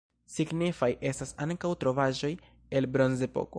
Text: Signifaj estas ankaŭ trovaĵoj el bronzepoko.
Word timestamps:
Signifaj 0.35 0.89
estas 1.11 1.35
ankaŭ 1.47 1.73
trovaĵoj 1.85 2.33
el 2.81 2.91
bronzepoko. 2.97 3.49